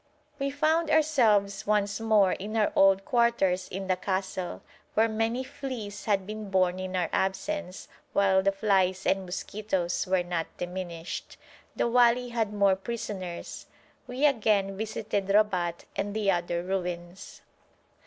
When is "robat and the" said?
15.29-16.31